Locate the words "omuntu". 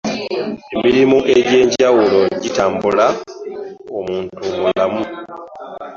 3.97-4.41